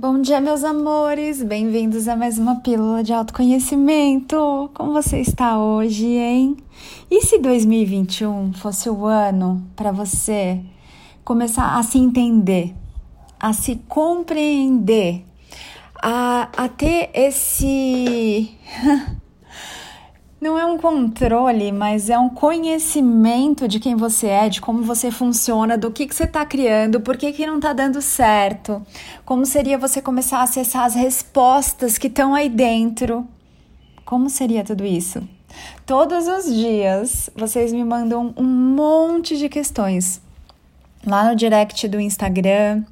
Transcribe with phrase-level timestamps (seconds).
[0.00, 1.42] Bom dia, meus amores!
[1.42, 4.70] Bem-vindos a mais uma pílula de autoconhecimento.
[4.72, 6.56] Como você está hoje, hein?
[7.10, 10.58] E se 2021 fosse o ano para você
[11.22, 12.74] começar a se entender,
[13.38, 15.22] a se compreender,
[16.02, 18.56] a, a ter esse
[20.40, 25.10] não é um controle, mas é um conhecimento de quem você é, de como você
[25.10, 28.82] funciona, do que, que você está criando, por que, que não está dando certo.
[29.24, 33.28] Como seria você começar a acessar as respostas que estão aí dentro?
[34.04, 35.22] Como seria tudo isso?
[35.84, 40.22] Todos os dias vocês me mandam um monte de questões
[41.06, 42.82] lá no direct do Instagram,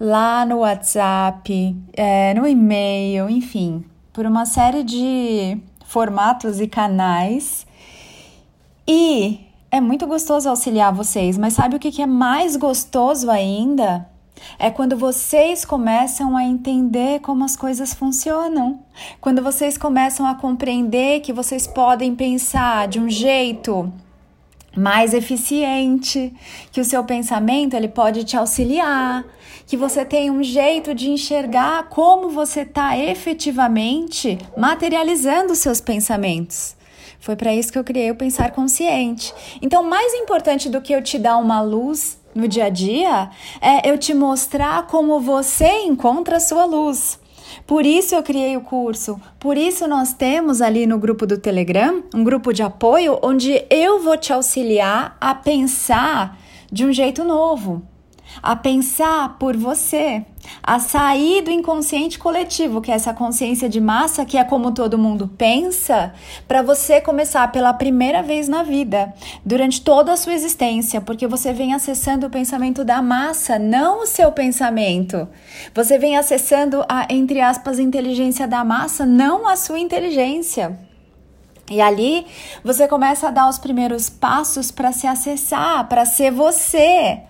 [0.00, 7.66] lá no WhatsApp, é, no e-mail, enfim, por uma série de formatos e canais.
[8.86, 14.06] E é muito gostoso auxiliar vocês, mas sabe o que é mais gostoso ainda?
[14.58, 18.80] É quando vocês começam a entender como as coisas funcionam.
[19.20, 23.92] Quando vocês começam a compreender que vocês podem pensar de um jeito
[24.76, 26.32] mais eficiente,
[26.70, 29.24] que o seu pensamento ele pode te auxiliar,
[29.66, 36.76] que você tem um jeito de enxergar como você está efetivamente materializando os seus pensamentos.
[37.20, 39.34] Foi para isso que eu criei o Pensar Consciente.
[39.60, 43.30] Então, mais importante do que eu te dar uma luz no dia a dia
[43.60, 47.18] é eu te mostrar como você encontra a sua luz.
[47.68, 49.20] Por isso eu criei o curso.
[49.38, 54.02] Por isso nós temos ali no grupo do Telegram um grupo de apoio onde eu
[54.02, 56.38] vou te auxiliar a pensar
[56.72, 57.82] de um jeito novo
[58.42, 60.24] a pensar por você,
[60.62, 64.98] a sair do inconsciente coletivo, que é essa consciência de massa, que é como todo
[64.98, 66.12] mundo pensa,
[66.46, 69.12] para você começar pela primeira vez na vida,
[69.44, 74.06] durante toda a sua existência, porque você vem acessando o pensamento da massa, não o
[74.06, 75.28] seu pensamento.
[75.74, 80.78] Você vem acessando a, entre aspas, inteligência da massa, não a sua inteligência.
[81.70, 82.26] E ali
[82.64, 87.22] você começa a dar os primeiros passos para se acessar, para ser você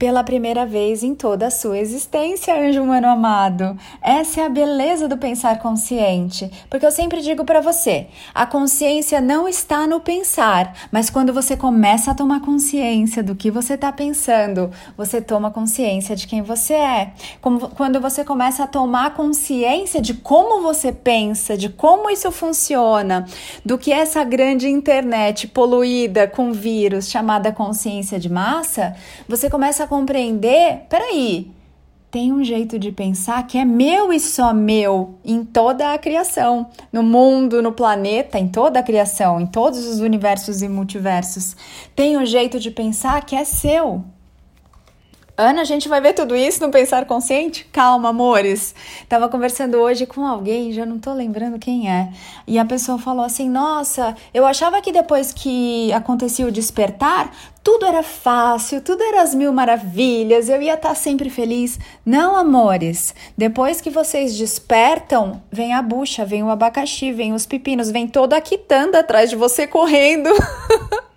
[0.00, 3.76] pela primeira vez em toda a sua existência, anjo humano amado.
[4.00, 9.20] Essa é a beleza do pensar consciente, porque eu sempre digo para você, a consciência
[9.20, 13.92] não está no pensar, mas quando você começa a tomar consciência do que você está
[13.92, 17.12] pensando, você toma consciência de quem você é.
[17.42, 23.26] Como, quando você começa a tomar consciência de como você pensa, de como isso funciona,
[23.62, 28.96] do que essa grande internet poluída com vírus chamada consciência de massa,
[29.28, 31.50] você começa a compreender, peraí,
[32.12, 36.68] tem um jeito de pensar que é meu e só meu em toda a criação,
[36.92, 41.56] no mundo, no planeta, em toda a criação, em todos os universos e multiversos.
[41.96, 44.04] Tem um jeito de pensar que é seu.
[45.40, 47.64] Ana, a gente vai ver tudo isso no Pensar Consciente?
[47.72, 48.74] Calma, amores.
[49.08, 52.12] Tava conversando hoje com alguém, já não tô lembrando quem é.
[52.46, 57.34] E a pessoa falou assim: Nossa, eu achava que depois que acontecia o despertar,
[57.64, 61.78] tudo era fácil, tudo era as mil maravilhas, eu ia estar tá sempre feliz.
[62.04, 63.14] Não, amores.
[63.34, 68.36] Depois que vocês despertam, vem a bucha, vem o abacaxi, vem os pepinos, vem toda
[68.36, 70.28] a quitanda atrás de você correndo.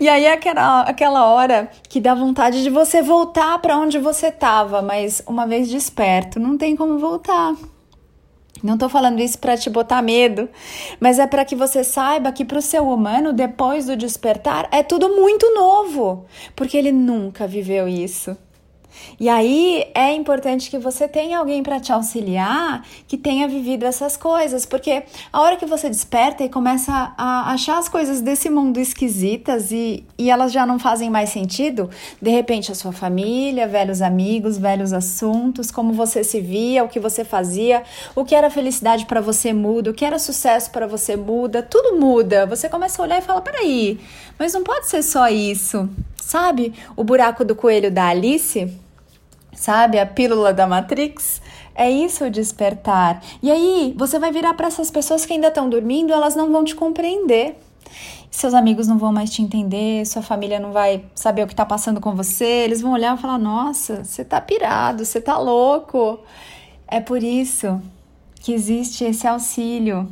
[0.00, 4.82] E aí aquela, aquela hora que dá vontade de você voltar para onde você estava,
[4.82, 7.54] mas uma vez desperto, não tem como voltar.
[8.62, 10.48] Não estou falando isso para te botar medo,
[10.98, 14.82] mas é para que você saiba que para o seu humano, depois do despertar, é
[14.82, 16.24] tudo muito novo,
[16.56, 18.36] porque ele nunca viveu isso.
[19.18, 24.16] E aí é importante que você tenha alguém para te auxiliar que tenha vivido essas
[24.16, 28.78] coisas, porque a hora que você desperta e começa a achar as coisas desse mundo
[28.78, 31.90] esquisitas e, e elas já não fazem mais sentido,
[32.20, 37.00] de repente a sua família, velhos amigos, velhos assuntos, como você se via, o que
[37.00, 37.82] você fazia,
[38.14, 41.98] o que era felicidade para você muda, o que era sucesso para você muda, tudo
[41.98, 42.46] muda.
[42.46, 43.98] Você começa a olhar e fala: peraí,
[44.38, 45.88] mas não pode ser só isso.
[46.16, 48.83] Sabe o buraco do coelho da Alice?
[49.54, 51.40] Sabe, a pílula da Matrix?
[51.74, 53.22] É isso o despertar.
[53.42, 56.64] E aí, você vai virar para essas pessoas que ainda estão dormindo, elas não vão
[56.64, 57.56] te compreender.
[58.30, 61.64] Seus amigos não vão mais te entender, sua família não vai saber o que está
[61.64, 62.44] passando com você.
[62.44, 66.18] Eles vão olhar e falar: Nossa, você tá pirado, você tá louco.
[66.88, 67.80] É por isso
[68.40, 70.08] que existe esse auxílio.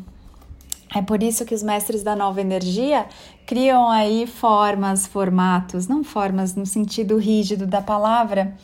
[0.94, 3.06] É por isso que os mestres da nova energia
[3.47, 8.55] criam aí formas, formatos, não formas no sentido rígido da palavra,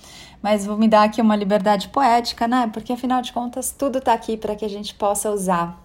[0.43, 2.70] mas vou me dar aqui uma liberdade poética, né?
[2.73, 5.79] Porque afinal de contas tudo está aqui para que a gente possa usar.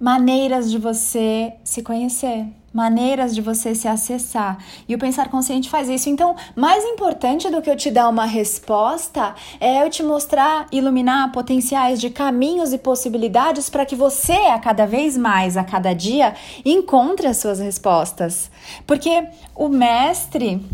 [0.00, 4.56] maneiras de você se conhecer, maneiras de você se acessar.
[4.88, 6.08] E o pensar consciente faz isso.
[6.08, 11.30] Então, mais importante do que eu te dar uma resposta é eu te mostrar, iluminar
[11.32, 16.34] potenciais de caminhos e possibilidades para que você, a cada vez mais, a cada dia,
[16.64, 18.50] encontre as suas respostas.
[18.86, 20.64] Porque o mestre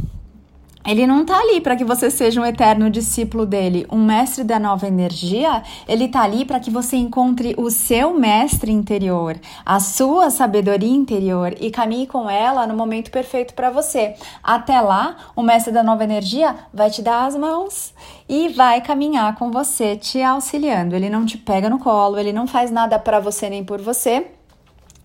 [0.87, 3.87] ele não está ali para que você seja um eterno discípulo dele.
[3.91, 8.71] Um mestre da nova energia, ele está ali para que você encontre o seu mestre
[8.71, 14.15] interior, a sua sabedoria interior e caminhe com ela no momento perfeito para você.
[14.43, 17.93] Até lá, o mestre da nova energia vai te dar as mãos
[18.29, 20.95] e vai caminhar com você, te auxiliando.
[20.95, 24.36] Ele não te pega no colo, ele não faz nada para você nem por você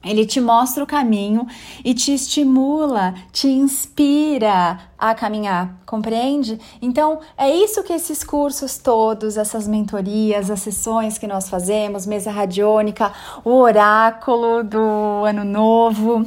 [0.03, 1.47] ele te mostra o caminho
[1.83, 6.59] e te estimula, te inspira a caminhar, compreende?
[6.81, 12.31] Então, é isso que esses cursos todos, essas mentorias, as sessões que nós fazemos, mesa
[12.31, 13.11] radiônica,
[13.43, 16.25] o oráculo do ano novo,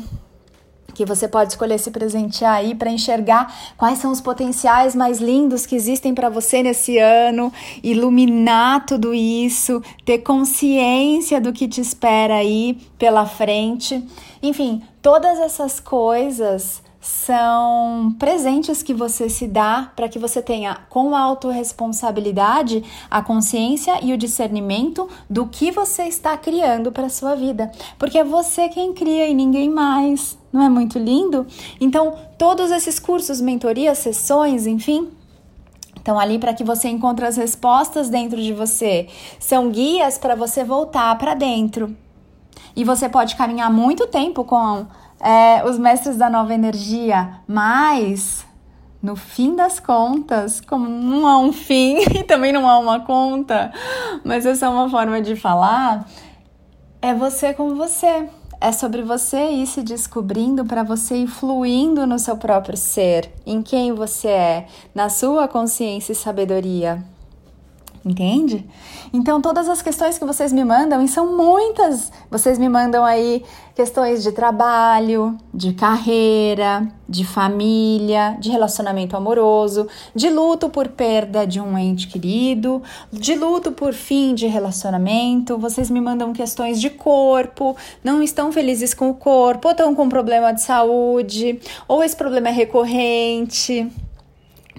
[0.94, 5.66] que você pode escolher se presentear aí para enxergar quais são os potenciais mais lindos
[5.66, 7.52] que existem para você nesse ano,
[7.82, 14.02] iluminar tudo isso, ter consciência do que te espera aí pela frente.
[14.42, 21.14] Enfim, todas essas coisas são presentes que você se dá para que você tenha com
[21.14, 28.16] autorresponsabilidade a consciência e o discernimento do que você está criando para sua vida, porque
[28.16, 30.38] é você quem cria e ninguém mais.
[30.50, 31.46] Não é muito lindo?
[31.78, 35.10] Então, todos esses cursos, mentorias, sessões, enfim,
[35.94, 39.08] estão ali para que você encontre as respostas dentro de você.
[39.38, 41.94] São guias para você voltar para dentro.
[42.74, 44.86] E você pode caminhar muito tempo com
[45.24, 48.46] é, os mestres da nova energia, mas
[49.02, 53.72] no fim das contas, como não há um fim e também não há uma conta,
[54.22, 56.06] mas essa é uma forma de falar,
[57.00, 58.28] é você com você.
[58.60, 63.60] É sobre você ir se descobrindo para você ir fluindo no seu próprio ser, em
[63.60, 67.04] quem você é, na sua consciência e sabedoria
[68.04, 68.66] entende?
[69.12, 73.42] Então, todas as questões que vocês me mandam, e são muitas, vocês me mandam aí
[73.74, 81.60] questões de trabalho, de carreira, de família, de relacionamento amoroso, de luto por perda de
[81.60, 85.58] um ente querido, de luto por fim de relacionamento.
[85.58, 90.08] Vocês me mandam questões de corpo, não estão felizes com o corpo, ou estão com
[90.08, 91.58] problema de saúde,
[91.88, 93.90] ou esse problema é recorrente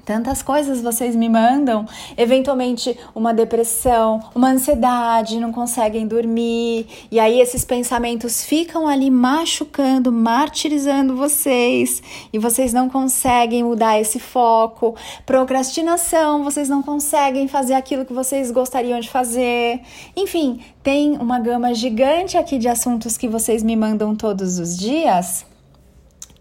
[0.06, 1.86] tantas coisas vocês me mandam,
[2.16, 10.12] eventualmente uma depressão, uma ansiedade, não conseguem dormir, e aí esses pensamentos ficam ali machucando,
[10.12, 14.96] martirizando vocês, e vocês não conseguem mudar esse foco.
[15.26, 19.82] Procrastinação, vocês não conseguem fazer aquilo que vocês gostariam de fazer.
[20.16, 25.55] Enfim, tem uma gama gigante aqui de assuntos que vocês me mandam todos os dias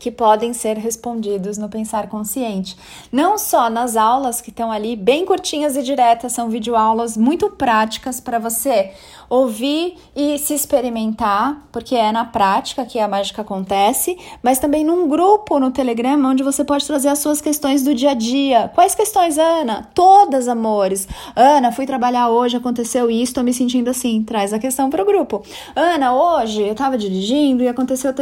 [0.04, 2.76] que podem ser respondidos no pensar consciente.
[3.10, 8.20] Não só nas aulas que estão ali bem curtinhas e diretas, são videoaulas muito práticas
[8.20, 8.92] para você
[9.30, 15.08] ouvir e se experimentar, porque é na prática que a mágica acontece, mas também num
[15.08, 18.70] grupo no Telegram onde você pode trazer as suas questões do dia a dia.
[18.74, 19.88] Quais questões, Ana?
[19.94, 21.08] Todas, amores.
[21.34, 24.22] Ana, fui trabalhar hoje, aconteceu isso, tô me sentindo assim.
[24.22, 25.42] Traz a questão pro grupo.
[25.74, 28.12] Ana, hoje eu tava dirigindo e aconteceu.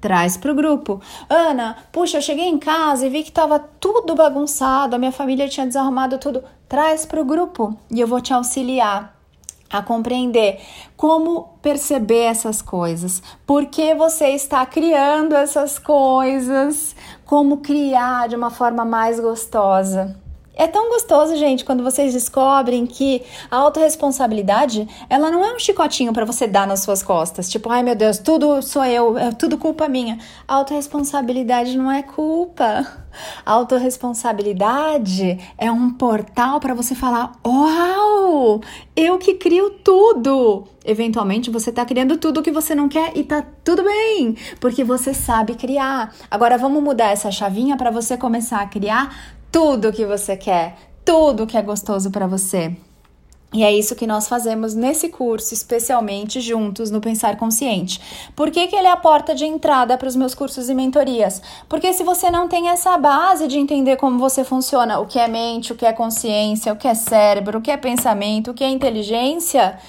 [0.00, 0.99] Traz pro grupo.
[1.28, 5.48] Ana, puxa, eu cheguei em casa e vi que estava tudo bagunçado, a minha família
[5.48, 6.42] tinha desarrumado tudo.
[6.68, 9.16] Traz para o grupo e eu vou te auxiliar
[9.70, 10.60] a compreender
[10.96, 18.50] como perceber essas coisas, por que você está criando essas coisas, como criar de uma
[18.50, 20.16] forma mais gostosa.
[20.60, 26.12] É tão gostoso, gente, quando vocês descobrem que a autorresponsabilidade, ela não é um chicotinho
[26.12, 27.48] para você dar nas suas costas.
[27.48, 30.18] Tipo, ai meu Deus, tudo sou eu, é tudo culpa minha.
[30.46, 32.86] A autorresponsabilidade não é culpa.
[33.44, 38.60] A autorresponsabilidade é um portal para você falar: Uau,
[38.94, 40.64] eu que crio tudo.
[40.84, 45.14] Eventualmente você está criando tudo que você não quer e tá tudo bem, porque você
[45.14, 46.14] sabe criar.
[46.30, 51.46] Agora vamos mudar essa chavinha para você começar a criar tudo que você quer, tudo
[51.46, 52.76] que é gostoso para você.
[53.52, 58.00] E é isso que nós fazemos nesse curso, especialmente juntos no Pensar Consciente.
[58.36, 61.42] Por que, que ele é a porta de entrada para os meus cursos e mentorias?
[61.68, 65.26] Porque se você não tem essa base de entender como você funciona, o que é
[65.26, 68.62] mente, o que é consciência, o que é cérebro, o que é pensamento, o que
[68.62, 69.80] é inteligência,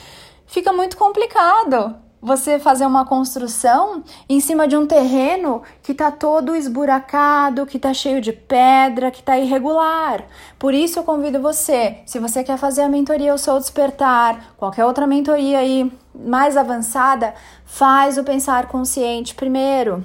[0.48, 2.00] fica muito complicado.
[2.22, 7.94] Você fazer uma construção em cima de um terreno que está todo esburacado, que está
[7.94, 10.24] cheio de pedra, que está irregular.
[10.60, 14.86] Por isso eu convido você, se você quer fazer a mentoria Eu Sou Despertar, qualquer
[14.86, 17.34] outra mentoria aí mais avançada,
[17.66, 20.04] faz o pensar consciente primeiro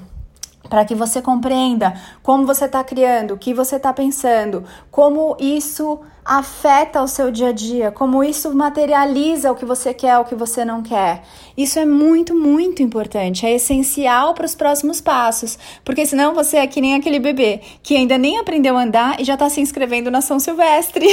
[0.68, 6.00] para que você compreenda como você está criando, o que você está pensando, como isso
[6.24, 10.34] afeta o seu dia a dia, como isso materializa o que você quer, o que
[10.34, 11.22] você não quer.
[11.56, 16.66] Isso é muito, muito importante, é essencial para os próximos passos, porque senão você é
[16.66, 20.10] que nem aquele bebê que ainda nem aprendeu a andar e já está se inscrevendo
[20.10, 21.06] na São Silvestre.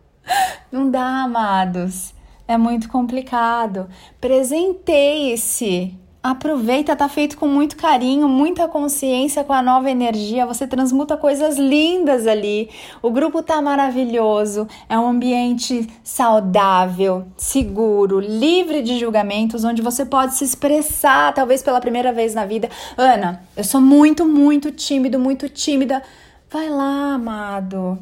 [0.70, 2.14] não dá, amados.
[2.46, 3.88] É muito complicado.
[4.20, 10.44] Presenteie-se Aproveita, tá feito com muito carinho, muita consciência com a nova energia.
[10.44, 12.68] Você transmuta coisas lindas ali.
[13.00, 14.66] O grupo tá maravilhoso.
[14.88, 21.80] É um ambiente saudável, seguro, livre de julgamentos, onde você pode se expressar, talvez pela
[21.80, 22.68] primeira vez na vida.
[22.96, 26.02] Ana, eu sou muito, muito tímido, muito tímida.
[26.50, 28.00] Vai lá, amado.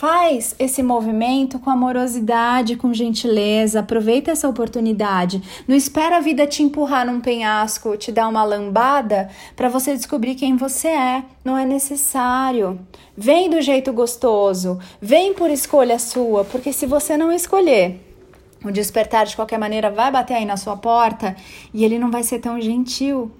[0.00, 5.42] Faz esse movimento com amorosidade, com gentileza, aproveita essa oportunidade.
[5.68, 10.36] Não espera a vida te empurrar num penhasco, te dar uma lambada para você descobrir
[10.36, 11.22] quem você é.
[11.44, 12.80] Não é necessário.
[13.14, 18.00] Vem do jeito gostoso, vem por escolha sua, porque se você não escolher,
[18.64, 21.36] o despertar de qualquer maneira vai bater aí na sua porta
[21.74, 23.30] e ele não vai ser tão gentil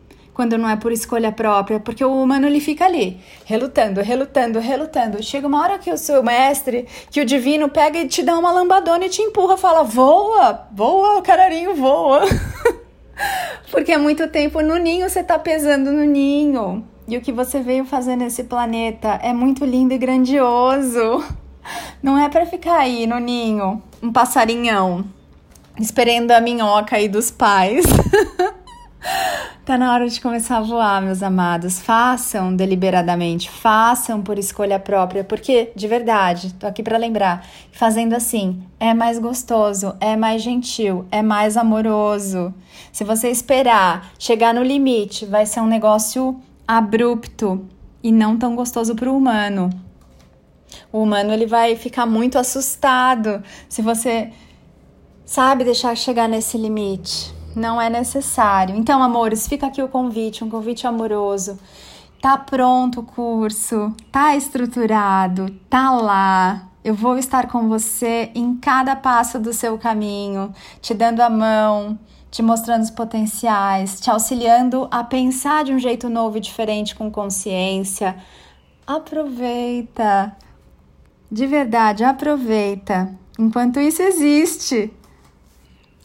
[0.41, 5.23] quando não é por escolha própria, porque o humano ele fica ali, relutando, relutando, relutando.
[5.23, 8.51] Chega uma hora que o seu mestre, que o divino pega e te dá uma
[8.51, 12.23] lambadona e te empurra, fala: "Voa, voa, cararinho, voa".
[13.71, 16.89] porque há muito tempo no ninho você tá pesando no ninho.
[17.07, 21.23] E o que você veio fazer nesse planeta é muito lindo e grandioso.
[22.03, 25.05] Não é para ficar aí no ninho, um passarinhão,
[25.79, 27.85] esperando a minhoca aí dos pais.
[29.65, 31.79] Tá na hora de começar a voar, meus amados.
[31.79, 38.63] Façam deliberadamente, façam por escolha própria, porque de verdade, tô aqui para lembrar, fazendo assim
[38.81, 42.55] é mais gostoso, é mais gentil, é mais amoroso.
[42.91, 47.69] Se você esperar chegar no limite, vai ser um negócio abrupto
[48.03, 49.69] e não tão gostoso para o humano.
[50.91, 54.33] O humano ele vai ficar muito assustado se você
[55.27, 58.77] sabe deixar chegar nesse limite não é necessário.
[58.77, 61.59] Então, amores, fica aqui o convite, um convite amoroso.
[62.21, 66.69] Tá pronto o curso, tá estruturado, tá lá.
[66.85, 71.99] Eu vou estar com você em cada passo do seu caminho, te dando a mão,
[72.31, 77.11] te mostrando os potenciais, te auxiliando a pensar de um jeito novo e diferente com
[77.11, 78.17] consciência.
[78.87, 80.37] Aproveita.
[81.31, 83.15] De verdade, aproveita.
[83.39, 84.93] Enquanto isso existe.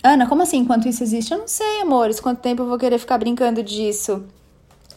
[0.06, 0.58] Ana, como assim?
[0.58, 1.34] Enquanto isso existe?
[1.34, 4.24] Eu não sei, amores, quanto tempo eu vou querer ficar brincando disso.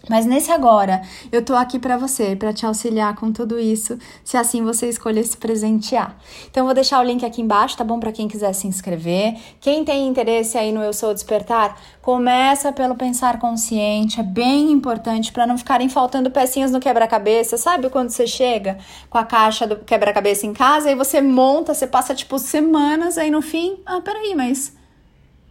[0.07, 1.01] Mas nesse agora,
[1.33, 5.25] eu tô aqui para você, para te auxiliar com tudo isso, se assim você escolher
[5.25, 6.15] se presentear.
[6.51, 9.35] Então vou deixar o link aqui embaixo, tá bom para quem quiser se inscrever.
[9.63, 15.33] Quem tem interesse aí no Eu Sou Despertar, começa pelo pensar consciente, é bem importante
[15.33, 17.57] para não ficarem faltando pecinhas no quebra-cabeça.
[17.57, 18.77] Sabe quando você chega
[19.09, 23.31] com a caixa do quebra-cabeça em casa e você monta, você passa tipo semanas aí
[23.31, 24.77] no fim, ah, peraí, mas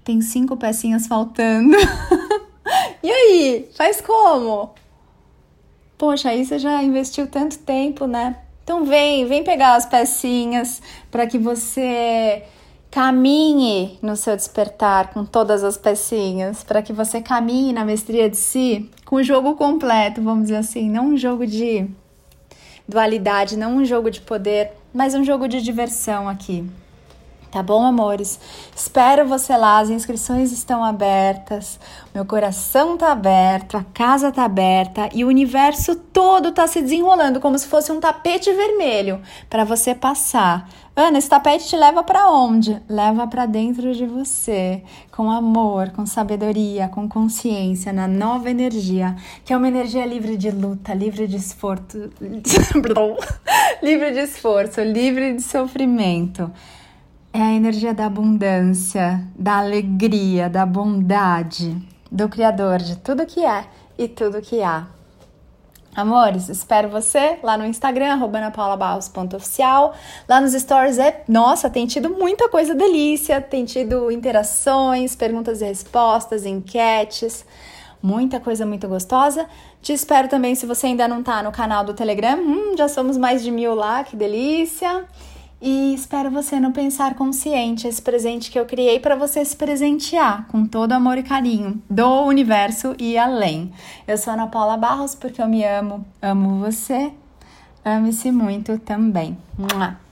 [0.07, 1.75] tem cinco pecinhas faltando.
[3.03, 3.69] e aí?
[3.75, 4.73] Faz como?
[5.97, 8.37] Poxa, aí você já investiu tanto tempo, né?
[8.63, 12.41] Então vem, vem pegar as pecinhas para que você
[12.89, 18.37] caminhe no seu despertar com todas as pecinhas, para que você caminhe na mestria de
[18.37, 21.85] si com o jogo completo, vamos dizer assim, não um jogo de
[22.87, 26.65] dualidade, não um jogo de poder, mas um jogo de diversão aqui.
[27.49, 28.39] Tá bom, amores?
[28.75, 31.79] Espero você lá, as inscrições estão abertas,
[32.13, 37.39] meu coração tá aberto, a casa tá aberta e o universo todo tá se desenrolando
[37.39, 40.69] como se fosse um tapete vermelho para você passar.
[40.93, 42.81] Ana, esse tapete te leva para onde?
[42.89, 49.53] Leva para dentro de você, com amor, com sabedoria, com consciência, na nova energia, que
[49.53, 52.09] é uma energia livre de luta, livre de esforço,
[53.81, 56.51] livre de esforço, livre de sofrimento
[57.37, 61.77] é a energia da abundância, da alegria, da bondade,
[62.11, 63.65] do Criador de tudo que é
[63.95, 64.87] e tudo que há.
[65.95, 69.93] Amores, espero você lá no Instagram, anapaulabarros.oficial.
[70.27, 75.65] Lá nos stories é, nossa, tem tido muita coisa delícia, tem tido interações, perguntas e
[75.65, 77.45] respostas, enquetes,
[78.01, 79.45] muita coisa muito gostosa.
[79.79, 83.15] Te espero também se você ainda não tá no canal do Telegram, hum, já somos
[83.15, 85.05] mais de mil lá, que delícia.
[85.59, 90.47] E espero você no Pensar Consciente, esse presente que eu criei para você se presentear
[90.49, 93.71] com todo amor e carinho do universo e além.
[94.07, 97.11] Eu sou Ana Paula Barros porque eu me amo, amo você,
[97.83, 99.35] ame-se muito também.
[99.57, 100.06] Mua.